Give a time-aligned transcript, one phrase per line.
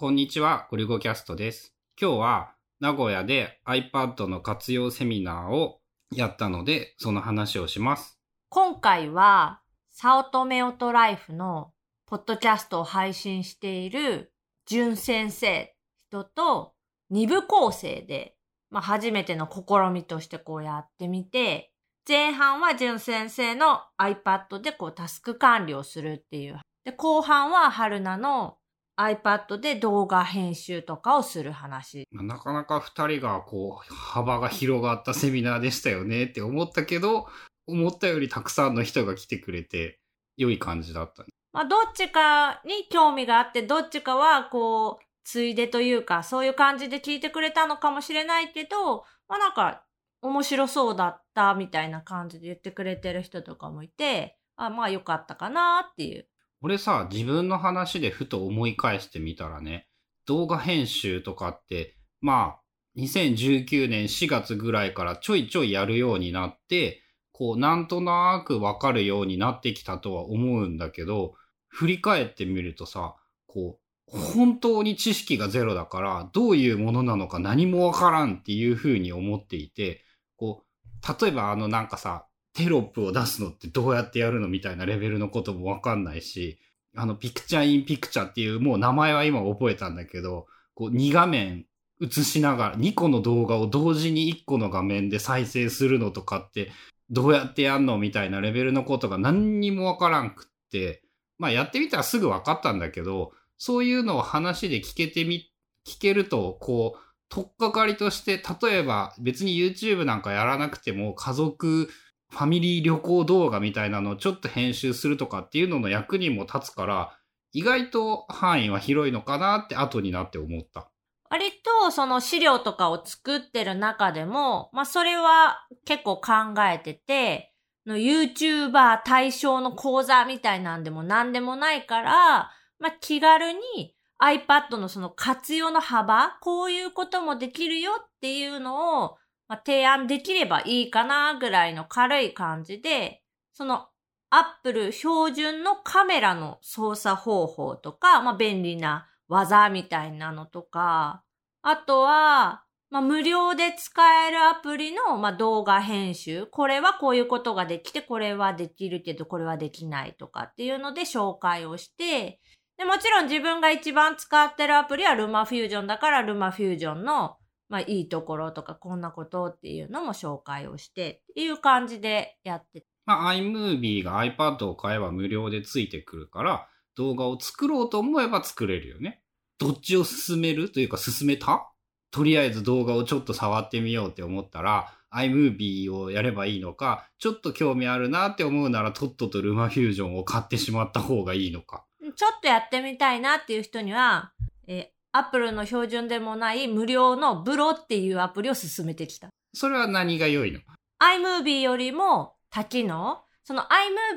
[0.00, 1.74] こんにちは、ゴリゴキャストです。
[2.00, 5.80] 今日は名古屋で iPad の活用セミナーを
[6.10, 8.18] やったので、その話をします。
[8.48, 9.60] 今回は、
[9.90, 11.74] サオトメオトライフの
[12.06, 14.32] ポッドキャストを配信している
[14.64, 15.76] ジュン先生
[16.08, 16.72] 人と
[17.10, 18.36] 二部構成で、
[18.70, 21.74] まあ、初めての試みとしてこうやってみて、
[22.08, 26.58] 前半はジュン先生の iPad でこうタスク管理をするっていう。
[26.86, 28.56] で、後半は春菜の
[29.00, 32.06] iPad で動画編集とかをする話。
[32.10, 37.26] まあなかなか二人がこう、幅が広がったセミナーでしたよねって思ったけど、
[37.66, 40.00] 思ったよりたくさんの人が来てくれて、
[40.36, 41.24] 良い感じだった。
[41.52, 49.84] まあ、どっちかに興味があって、どっちかは、こう、ついでというか、そういう感じで聞いてくれたのかもしれないけど、まあなんか、
[50.22, 56.28] 面白そうだったみたいな感じで言ってくれてる人とかもいて、あまあよかったかなっていう。
[56.62, 59.88] 俺さ、自分の話でふと思い返してみたらね、
[60.26, 62.60] 動画編集とかって、まあ、
[62.98, 71.34] 2019年4月ぐらいからちょいちょいやるようになって、こう、なんとなくわかるようになってきたとは思うんだけど、
[71.68, 80.04] 振り返ってみるとさ、こう、本当に知識がゼロだから、どういうものなのか何もわからんっていうふうに思っていて、
[80.36, 86.58] こう、例えばあのなんかさ、テロップを出すのってどうやってやるのみたいなレベルのこともわかんないし、
[86.96, 91.66] あの、ピクチャーインピクチャーっていう、もう名前は今覚えたんだけど、こう、2画面
[92.00, 96.72] 映しながら、2個の動画を同時に1個の画面で再生するのとかって、
[97.10, 101.02] どうやってやんのみたいなレベルのことが何にもわからんくって、
[101.38, 105.50] まあやってみたらすぐわかったんだけど、そういうのを話で聞けてみ、
[105.86, 111.88] 聞けると、こう、とっかかりとして、例えば別に YouTube なんかやらなくても家族
[112.30, 117.16] ファミリー旅行動画みたいなのをちょっと編集するとかっていうのの役にも立つから、
[117.52, 120.88] 意外と範囲は広いのかなって後になって思った。
[121.28, 121.52] 割
[121.84, 126.32] とその資料とかを作ってる中でも、まあそれは結構考
[126.72, 127.52] えてて、
[127.86, 139.16] の YouTuber 対象の講座みたいなんでも何でもないから、まあ気軽に iPad のその活用の幅、こういうこともできるよっていうのを、
[139.50, 143.20] まあ、提案できればいいかなぐらいの軽い感じで、
[143.52, 143.88] その
[144.30, 151.24] Apple 標準のカメラの操作方法とか、まあ便利な技みたいなのとか、
[151.62, 156.46] あとは、まあ、無料で使えるアプリの、まあ、動画編集。
[156.46, 162.40] これはこういうことができて、これはできるけど、これはできないとかっていうので紹介をして、
[162.78, 167.36] で、もちろん自分が一番使ってるアプリはルマフュージョンだから、ルマフュージョンの、
[167.70, 179.22] まあ、いいところとか、こんなことっていうのも紹介をして、っていう感じでやってまあ、iMovie が iPad を買えば無料でついてくるから、動画を作ろうと思えば作れるよね。
[179.58, 181.72] どっちを進めるというか進めた？
[182.10, 191.84] とりあえず動画をちょっと触ってみようって思ったら、iMovie をやればいいのか、ちょっと興味あるなって思うなら、とっととルマフュージョンを買ってしまった方がいいのか。
[192.16, 194.32] ちょっとやってみたいなっていう人には、
[194.66, 199.28] えー、Apple の標準でもない無料のブロっていうアプリを進めてきた。
[199.54, 200.60] それは何が良いの
[201.00, 203.62] ？iMovie よりも多機能その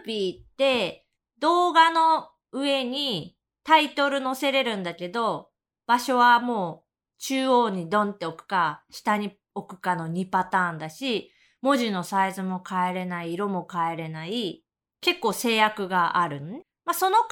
[0.06, 1.06] iMovie って
[1.40, 5.50] 動画の上にタイトル載せれるんだけど、
[5.88, 14.64] 場所はもう中央にドンって置くか、下に置くかの2パターンだし、文字のサイズも変えれない、色も変えれない、
[15.02, 16.62] 結構制約があるのね。
[16.86, 17.28] まあ、その代わ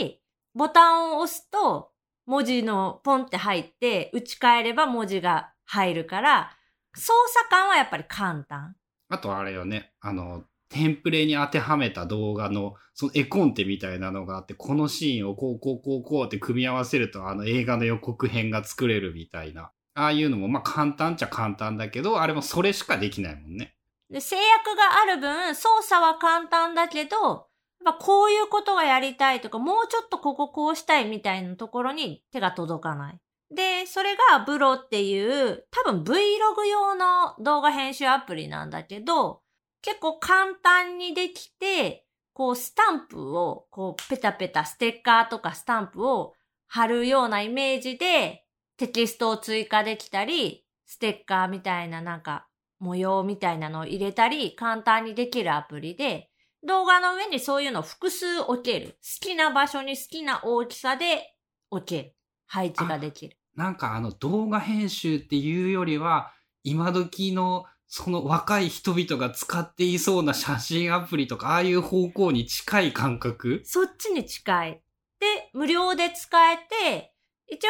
[0.00, 0.20] り、
[0.54, 1.90] ボタンを押すと、
[2.26, 6.50] 文字のポンって入って、打ち替えれば文字が入るから、
[6.94, 8.76] 操作感はやっぱり簡単。
[9.08, 19.70] あとあれよね、あの、テンプレに当てはめた動画の、その絵コンテみたいなのがあって、このシーンをこうこうこうこうって組み合わせると、あの映画の予告編が作れるみたいな。
[19.94, 23.76] ああいうのも、まあ簡単っちゃ簡単だけど、あれもそれしかできないもんね。
[24.10, 27.46] で、制約がある分、操作は簡単だけど、
[27.84, 33.18] やっぱこういうことがやりたいとか、もうちょっとこここうしたいみたいなところに手が届かない。
[33.54, 39.42] で、それがブロっていう、多分 Vlog 用の動画編集アプリなんだけど、
[39.82, 46.34] 結構簡単にできて、こうスタンプを、こうペタペタステッカーとかスタンプを
[46.66, 48.44] 貼るようなイメージで
[48.76, 52.48] テキストを追加できたり、ステッカーみたいななんか
[52.78, 56.30] 模様みたいなのを入れたり、簡単にできるアプリで、
[56.66, 58.98] 動画の上にそういうのを複数置ける。
[59.02, 61.34] 好きな場所に好きな大きさで
[61.70, 62.14] 置ける。
[62.46, 63.36] 配置ができる。
[63.56, 66.32] なんかあの動画編集っていうよりは、
[66.62, 73.62] 今時のその若い人々が使っていそうな写真アプリとか、ああいう方向に近い感覚？
[73.64, 74.82] そっちに近い。
[75.20, 77.14] で、無料で使えて、
[77.46, 77.68] 一応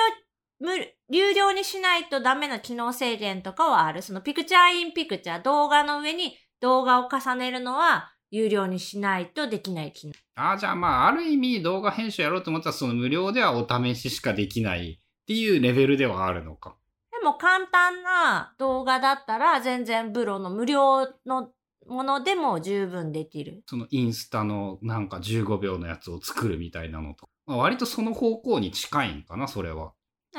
[0.60, 0.70] 無、
[1.10, 4.02] 有料にしないとダメな機能制限とかはある。
[4.02, 10.14] そのピクチャーインピクチャー、動画の上に動画を重ねるのは有料にしないとできない機能。
[10.34, 16.76] ああ、じゃあまあ、ある意味動画編集やろうと思ったら、その無料ではお試ししかできないっていうレベルではあるのか。
[17.12, 21.50] でも簡単な動画だったら全然プロの無料の
[21.86, 23.62] ものでも十分できる。
[23.66, 27.28] そのインスタのなんか15秒のやつを作るみたいなのと。
[27.46, 29.92] まあ、割とその方向に近いんかな、それは。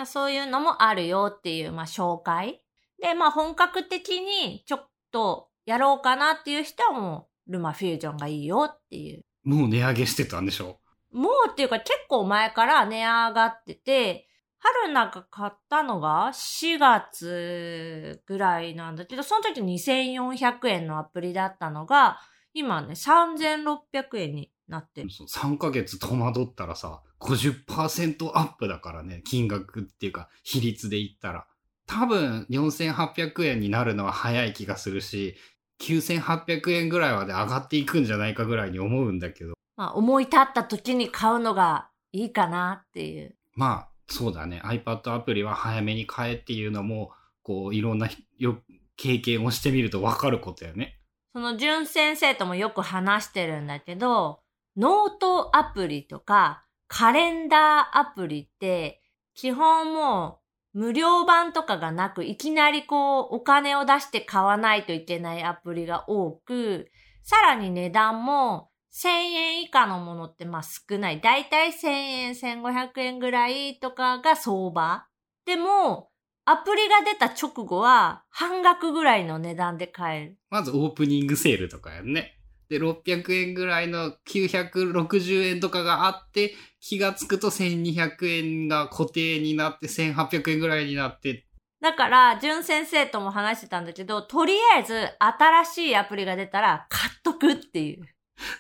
[0.06, 2.62] そういうのもあるよっていう、まあ、紹介。
[3.02, 9.24] で、まあ、本格的にちょっとやろうかなっていう人はもう、ルマフュージョンがいいよっていう。
[9.44, 10.80] もう値上げしてたんでしょ？
[11.12, 14.28] もうっていうか結構前から値上がってて、
[14.58, 22.20] 春菜が買ったのが4月ぐらいなんだけど、その時2400円のアプリだったのが、
[22.54, 23.78] 今ね、3600
[24.16, 25.10] 円になってる。
[25.12, 31.46] そう3ヶ月戸惑ったらさ、50%アップだからね、金額っていうか、比率で言ったら。
[31.86, 35.36] 多分、4800円になるのは早い気がするし、
[35.82, 39.54] 9800円ぐらいまで上がっていくんじゃないかぐらいに思うんだけど。
[39.76, 43.36] まあ、思い立った時に買うのがいいかなっていう。
[43.54, 44.62] まあ、そうだね。
[44.64, 47.12] iPad アプリは早めに買えっていうのも、
[47.44, 48.62] こう、いろんなよ
[48.98, 51.00] 経験をしてみるとわかることやね。
[51.34, 54.40] その、淳先生ともよく話してるんだけど、
[54.78, 59.02] ノートアプリとか、カレンダーアプリって、
[59.34, 60.45] 基本もう
[60.76, 66.92] 無料版とかがなく、いきなりこう、お金を出して買わないといけないアプリが多く、
[67.24, 71.22] さらに値段も1000円以下のものってまあ少ない。
[71.22, 75.06] だいたい1000円、1500円ぐらいとかが相場。
[75.46, 76.10] でも、
[76.44, 80.38] アプリが出た直後は半額ぐらいの値段で買える。
[80.50, 82.38] まずオープニングセールとかやんね。
[82.70, 91.46] で、600円ぐらいの960円とかがあって、気がつくと1200円が固定になって1800円ぐらいになって。
[91.82, 98.06] だから、淳先生とも話してたんだけど、とりあえず新しいアプリが出たら買っとくっていう。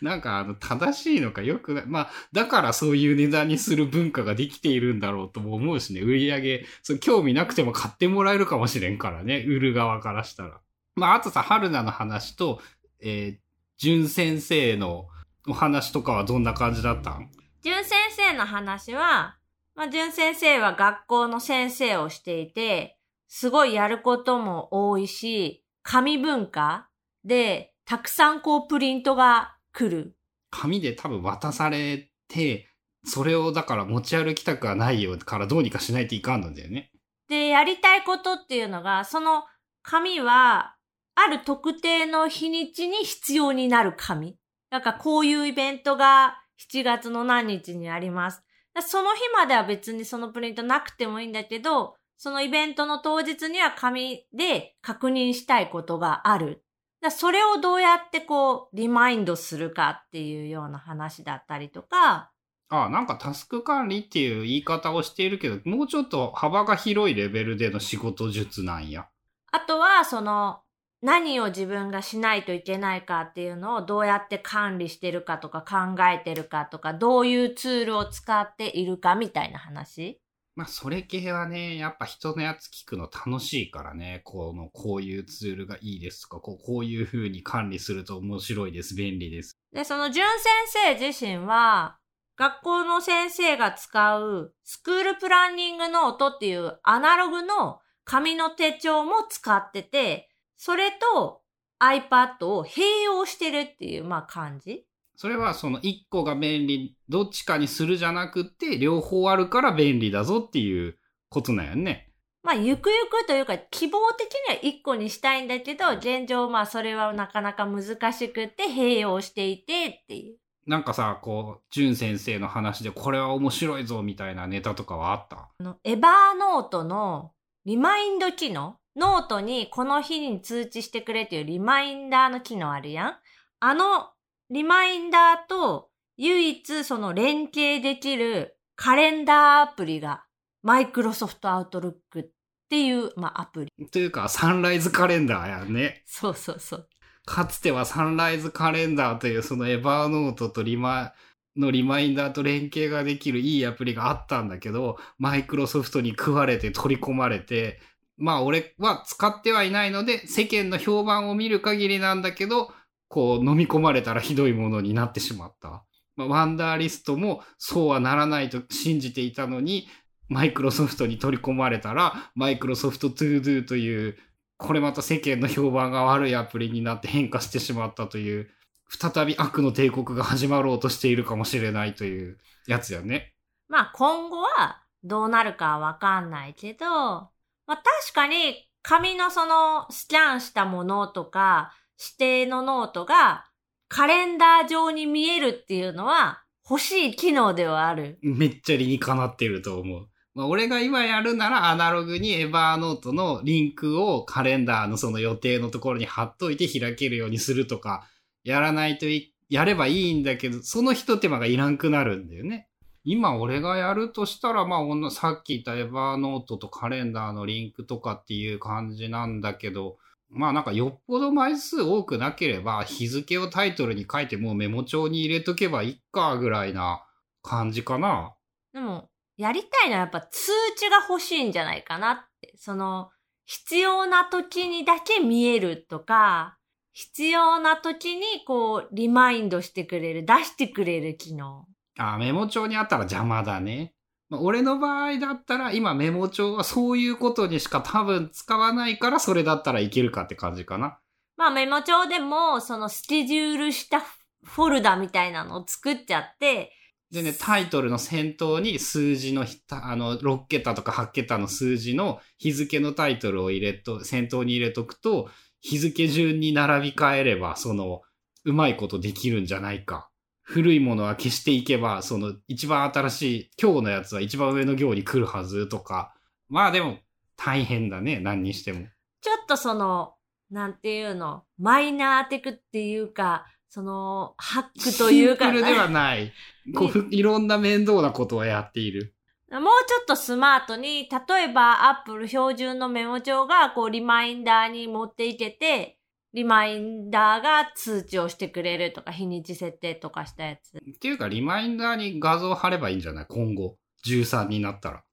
[0.01, 1.85] なんかあの、正しいのかよくない。
[1.85, 10.61] まあ、だからそういう値段にする文化ができているんだろうとも思うしね、売り上げ、そう興味なくても買ってもらえるかもしれんからね、売る側からしたら。
[10.95, 12.61] まあ、あとさ、春菜の話と、
[13.01, 13.44] えー、
[13.77, 15.07] 淳先生の
[15.47, 17.29] お話とかはどんな感じだったん？
[17.61, 19.37] 淳先生の話は、
[19.75, 26.87] まあ、淳先生は学校の先生をしていて、すごいやることも多いし、紙文化
[27.23, 30.15] で、たくさんこうプリントが来る。
[30.49, 32.69] 紙で多分渡されて、
[33.03, 36.91] それをだから持ち歩きたくはないよからどうにかしないといかんのだよね。
[37.27, 39.43] で、やりたいことっていうのが、その
[39.83, 40.74] 紙は
[41.15, 44.37] ある特定の日にちに必要になる紙。
[44.69, 46.37] なんかこういうイベントが
[46.71, 48.43] 7月の何日にあります。
[48.81, 56.63] その日までは別にそのプリントなくてもいいんだけど、そのイベントの当日には紙で確認したいことがある。
[57.11, 62.31] それをどうやってこう、リマインドするかっていうような話だったりとか。
[62.69, 69.07] ああ、なんかタスク管理っていう言い方をしているけど、もうちょっと幅が広いレベルでの仕事術なんや。
[69.51, 70.61] あとは、その、
[71.05, 80.19] 何を自分がしないといけないかっていうのをどうやって管理してるかとか考えてるかとか、どういうツールを使っているかみたいな話？
[80.55, 89.55] まあ、それ系はね、やっぱ人のやつ聞くの楽しいからね、この、こういうツールがいいですとか、こうこういう風に管理すると面白いです、便利です。
[89.73, 91.97] で、その、淳先生自身は、
[92.37, 101.41] 学校の先生が使うスクールプランニングノートっていうアナログの紙の手帳も使ってて、それと
[101.79, 104.85] iPad を併用してるっていう、まあ感じ？
[105.17, 110.97] それはその1個が便利、どっちかにするじゃなくて、両方あるから便利だぞっていう
[111.29, 112.11] ことなんやね。
[112.43, 114.31] まあ、ゆくゆくというか、希望的
[114.61, 120.37] には1個にしたいんだけど、現状まあ、それはなかなか難しくて、併用していてっていう。
[120.67, 125.49] なんかさ、こう、淳先生の話でこれは面白いぞみたいなネタとかはあった？
[125.59, 127.31] あの、エバーノートの
[127.65, 133.15] リマインド機能ノートにこの日に通知してくれっていうリマインダーの機能あるやん
[133.59, 134.09] あの
[134.49, 140.23] リマインダーと唯一その連携できるカレンダーアプリが
[140.63, 142.25] マイクロソフトアウトルックっ
[142.69, 143.87] ていう、まあ、アプリ。
[143.87, 146.01] というか、サンライズカレンダーやんね。
[146.05, 146.89] そうそうそう。
[147.25, 151.13] かつてはサンライズカレンダーというそのエバーノートとリマ、
[151.55, 157.79] のリマインダーと連携ができるいいアプリがあったんだけど、マイクロソフトに食われて取り込まれて、
[158.17, 162.71] まあ俺は使ってはいないので、世間の評判を見る限りなんだけど、
[163.07, 165.85] こう飲み込まれたらひどいものになってしまった。
[166.15, 169.87] まあ、ワンダーリストもそうはならないと信じていたのに、
[170.27, 174.17] マイクロソフトに取り込まれたら、マイクロソフトトゥードゥという、
[174.57, 178.49] これまた世間の評判が悪いアプリになって変化してしまったという、
[178.89, 183.33] 再び悪の帝国が始まろうとしているかもしれないというやつやね。
[183.67, 187.29] まあ今後はどうなるかわかんないけど、
[187.67, 193.45] まあ確かに紙のそのスキャンしたものとか指定のノートが
[193.87, 198.17] カレンダー上に見えるっていうのは欲しい機能ではある。
[198.21, 200.07] めっちゃ理にかなってると思う。
[200.33, 208.05] まあ、俺が今やるならアナログにエバーノートのリンクをカレンダーのその予定のところに貼っといて開けるようにするとか、
[208.43, 209.05] やらないと、
[209.49, 212.67] やればいいんだけど、その一手間がいらんくなるんだよね。
[213.05, 219.97] 今俺がやるとしたら、まあ、さっき言ったエバーノートとカレンダーのリンクとかっていう感じなんだけど、
[220.29, 227.05] まあなんかよっぽど枚数多くなければ日付をタイトルに書いてもうメモ帳に入れとけばいいかぐらいな
[227.43, 228.33] 感じかな。
[228.73, 229.07] でも、
[229.37, 232.53] やりたいのはやっぱ通知が欲しいんじゃないかなって。
[232.57, 233.11] その、
[233.45, 236.57] 必要な時にだけ見えるとか、
[236.91, 241.67] 必要な時にこう、リマインドしてくれる、出してくれる機能。
[241.97, 243.93] あ、メモ帳にあったら邪魔だね。
[244.29, 250.97] まあ、俺の場合だったら今メモ帳はそういうことにしか多分使わないからそれだったらいけるかって感じかな。
[251.37, 254.01] まあメモ帳でも、そのスケジュールした
[254.43, 256.71] フォルダみたいなのを作っちゃって、
[257.11, 265.29] でね、タイトルの先頭に数字のひた、あの、6桁とか8桁の数字の日付のタイトルを入れと、先頭に入れとくと、
[265.61, 268.01] 日付順に並び替えれば、その、
[268.43, 270.09] うまいことできるんじゃないか。
[270.45, 276.13] 古いものは消していけば、その、一番新しい、今日のやつは一番上の行に来るはずとか。
[276.49, 276.99] まあでも、
[277.35, 278.85] 大変だね、何にしても。
[279.21, 280.13] ちょっとその、
[280.51, 286.31] なんていうの、マイナーテクっていうか、その、ハックというか、シンプルではない。
[286.75, 289.15] こういろんな面倒なことをやっている。
[289.51, 295.94] もうちょっとスマートに、例えば Apple 標準のメモ帳がこうリマインダーに持っていけて、
[296.35, 300.77] リマインダーが通知をしてくれるとか、日にち設定とかしたやつ。
[300.77, 303.25] っていうか、リマインダーに画像貼ればいいんじゃない？
[303.29, 303.77] 今後。
[304.05, 305.03] 13になったら。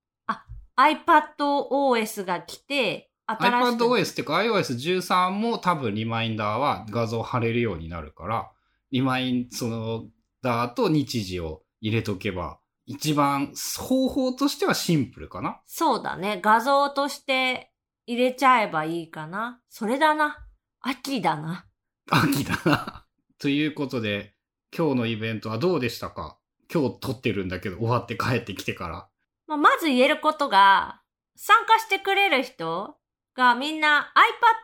[0.77, 8.51] iPadOS が来て、iPadOS っていうか iOS13 も多分リマインダーは画像貼れるようになるから、
[8.91, 10.07] リマイン、その、
[10.43, 15.61] ダーと日時を入れとけば、一番方法としてはシンプルかな？
[15.67, 16.41] そうだね。
[16.43, 17.71] 画像として
[18.09, 19.61] 入れちゃえばいいかな。
[19.69, 20.45] それだな。
[20.83, 21.65] 秋だな。
[22.11, 23.07] 秋だな。
[23.39, 24.35] ということで、
[24.77, 26.39] 今日のイベントはどうでしたか？
[26.73, 29.09] 今日撮ってるんだけど、終わって帰ってきてから。
[29.47, 31.01] まあ、まず言えることが、
[31.37, 32.97] 参加してくれる人
[33.35, 34.13] がみんな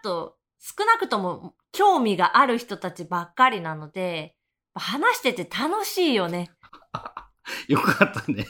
[0.04, 4.34] iPad 少なくとも興味がある人たちばっかりなので、
[4.74, 6.50] 話してて楽しいよね。
[7.68, 8.46] よかったね。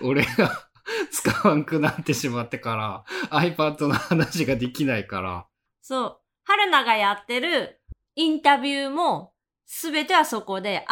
[0.00, 0.68] 俺が
[1.12, 5.46] 使わんくなってしまってから、iPad の話ができないから。
[5.82, 6.20] そう。
[6.44, 7.80] 春菜がやってる
[8.14, 9.32] インタビューも、
[9.66, 10.84] すべてはそこで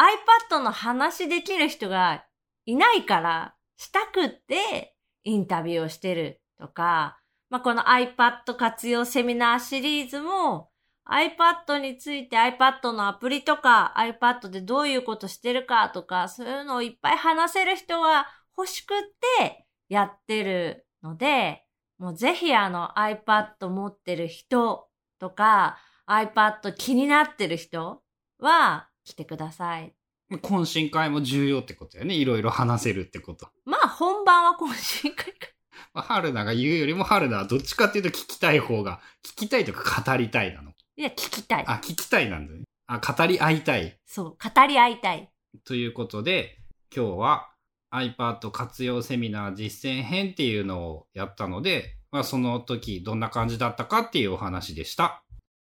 [0.51, 2.25] iPad の話できる人が
[2.65, 7.19] いないから、したくってインタビューをしてるとか、
[7.49, 10.69] まあ、この iPad 活用セミナーシリーズも
[11.07, 18.97] iPad について iPad のアプリとか iPad でどういうことしてるかとか、そういうのをいっぱい話せる人が欲しくっ
[19.37, 21.63] てやってるので、
[21.99, 24.87] もうぜひあの iPad 持ってる人
[25.23, 28.01] とか iPad 気になってる人
[28.39, 29.93] は来てください。
[30.33, 32.13] 懇親会も重要ってことやね。
[32.13, 33.47] いろいろ話せるってこと。
[33.63, 35.47] まあ本番は懇親会か。
[35.93, 40.71] まあ、春菜が言うよりも春菜はどっちかっていうと聞きたい方が、聞きたいとか語りたいなの。
[40.97, 41.63] いや、聞きたい。
[41.67, 42.63] あ、聞きたいなんだね。
[42.87, 43.97] あ、語り合いたい。
[44.05, 45.29] そう、語り合いたい。
[45.63, 46.57] ということで、
[46.93, 47.49] 今日は
[47.93, 55.22] iPad 活用セミナー実践編っていうのをやったので、まあその時どんな感じだったかっていうお話でした。